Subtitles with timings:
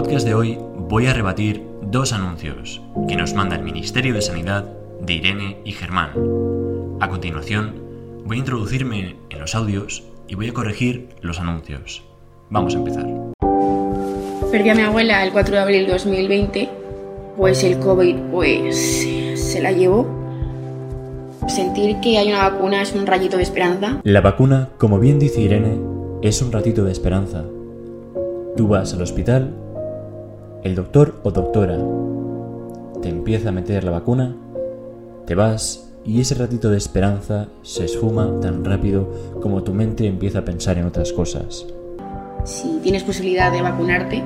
[0.00, 0.58] el podcast de hoy
[0.88, 4.64] voy a rebatir dos anuncios que nos manda el Ministerio de Sanidad
[4.98, 6.12] de Irene y Germán.
[7.00, 7.74] A continuación,
[8.24, 12.02] voy a introducirme en los audios y voy a corregir los anuncios.
[12.48, 13.06] Vamos a empezar.
[14.50, 16.70] Perdí a mi abuela el 4 de abril de 2020,
[17.36, 20.08] pues el COVID pues se la llevó.
[21.46, 24.00] Sentir que hay una vacuna es un rayito de esperanza.
[24.04, 25.78] La vacuna, como bien dice Irene,
[26.22, 27.44] es un ratito de esperanza.
[28.56, 29.54] Tú vas al hospital,
[30.62, 31.78] el doctor o doctora
[33.00, 34.36] te empieza a meter la vacuna,
[35.26, 39.08] te vas y ese ratito de esperanza se esfuma tan rápido
[39.40, 41.66] como tu mente empieza a pensar en otras cosas.
[42.44, 44.22] Si tienes posibilidad de vacunarte,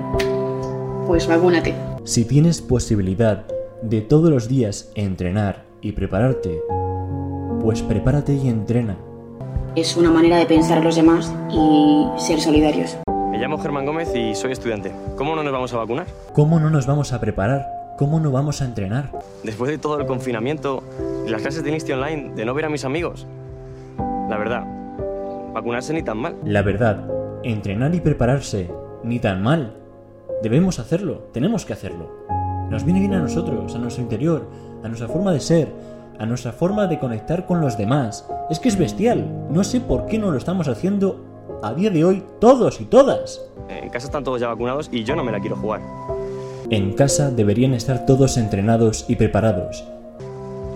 [1.07, 1.75] pues vacúnate.
[2.05, 3.45] Si tienes posibilidad
[3.83, 6.61] de todos los días entrenar y prepararte,
[7.61, 8.97] pues prepárate y entrena.
[9.77, 12.97] Es una manera de pensar a los demás y ser solidarios.
[13.35, 14.93] Me llamo Germán Gómez y soy estudiante.
[15.17, 16.07] ¿Cómo no nos vamos a vacunar?
[16.35, 17.67] ¿Cómo no nos vamos a preparar?
[17.99, 19.11] ¿Cómo no vamos a entrenar?
[19.43, 20.85] Después de todo el confinamiento
[21.27, 23.27] y las clases de inicio online, de no ver a mis amigos.
[24.31, 24.63] La verdad,
[25.53, 26.37] vacunarse ni tan mal.
[26.45, 27.11] La verdad,
[27.43, 28.71] entrenar y prepararse
[29.03, 29.79] ni tan mal.
[30.41, 32.13] Debemos hacerlo, tenemos que hacerlo.
[32.71, 34.49] Nos viene bien a nosotros, a nuestro interior,
[34.85, 35.73] a nuestra forma de ser,
[36.21, 38.31] a nuestra forma de conectar con los demás.
[38.49, 39.49] Es que es bestial.
[39.51, 41.34] No sé por qué no lo estamos haciendo
[41.67, 43.41] a día de hoy todos y todas.
[43.69, 45.81] En casa están todos ya vacunados y yo no me la quiero jugar.
[46.71, 49.85] En casa deberían estar todos entrenados y preparados.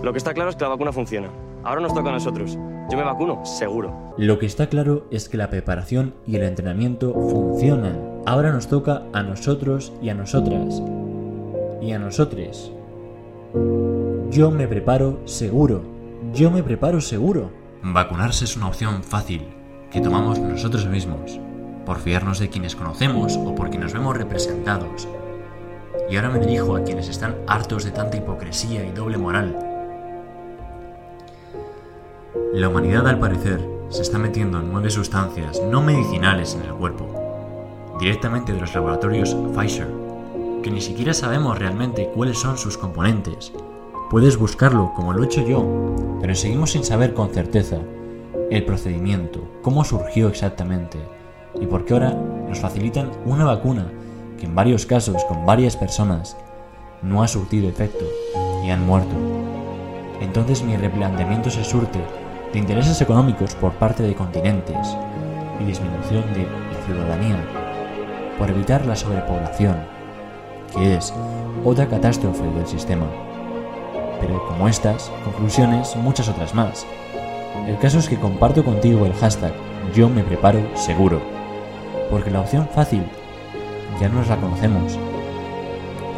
[0.01, 1.29] Lo que está claro es que la vacuna funciona.
[1.63, 2.57] Ahora nos toca a nosotros.
[2.89, 4.13] Yo me vacuno, seguro.
[4.17, 8.21] Lo que está claro es que la preparación y el entrenamiento funcionan.
[8.25, 10.81] Ahora nos toca a nosotros y a nosotras.
[11.81, 12.71] Y a nosotres.
[14.31, 15.81] Yo me preparo seguro.
[16.33, 17.51] Yo me preparo seguro.
[17.83, 19.41] Vacunarse es una opción fácil,
[19.91, 21.39] que tomamos nosotros mismos,
[21.85, 25.07] por fiarnos de quienes conocemos o porque nos vemos representados.
[26.09, 29.57] Y ahora me dirijo a quienes están hartos de tanta hipocresía y doble moral.
[32.53, 38.53] La humanidad al parecer se está metiendo nueve sustancias no medicinales en el cuerpo, directamente
[38.53, 39.87] de los laboratorios Pfizer,
[40.61, 43.51] que ni siquiera sabemos realmente cuáles son sus componentes.
[44.11, 45.65] Puedes buscarlo como lo he hecho yo,
[46.21, 47.77] pero seguimos sin saber con certeza
[48.49, 50.97] el procedimiento, cómo surgió exactamente
[51.59, 52.13] y por qué ahora
[52.47, 53.91] nos facilitan una vacuna
[54.39, 56.35] que en varios casos con varias personas
[57.01, 58.05] no ha surtido efecto
[58.65, 59.15] y han muerto.
[60.21, 61.99] Entonces mi replanteamiento se surte
[62.51, 64.87] de intereses económicos por parte de continentes
[65.59, 67.37] y disminución de la ciudadanía
[68.37, 69.75] por evitar la sobrepoblación,
[70.73, 71.13] que es
[71.63, 73.05] otra catástrofe del sistema.
[74.21, 76.85] Pero como estas, conclusiones, muchas otras más.
[77.67, 79.53] El caso es que comparto contigo el hashtag
[79.93, 81.21] yo me preparo seguro,
[82.09, 83.03] porque la opción fácil
[83.99, 84.97] ya nos la conocemos.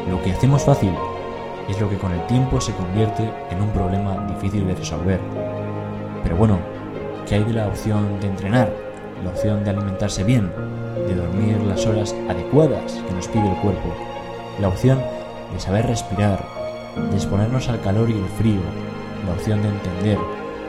[0.10, 0.94] Lo que hacemos fácil
[1.70, 5.20] es lo que con el tiempo se convierte en un problema difícil de resolver.
[6.24, 6.60] Pero bueno,
[7.28, 8.74] ¿qué hay de la opción de entrenar?
[9.24, 10.52] La opción de alimentarse bien,
[11.08, 13.94] de dormir las horas adecuadas que nos pide el cuerpo,
[14.60, 15.00] la opción
[15.54, 16.44] de saber respirar,
[17.10, 18.62] de exponernos al calor y el frío,
[19.26, 20.18] la opción de entender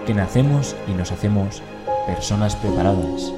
[0.07, 1.63] que nacemos y nos hacemos
[2.07, 3.33] personas preparadas.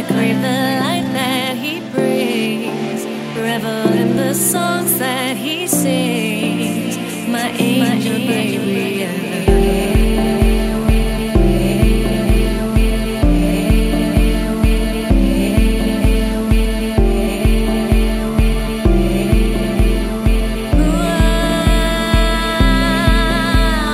[0.00, 3.04] I crave the light that he brings,
[3.36, 6.96] revel in the songs that he sings.
[7.28, 7.99] My angel.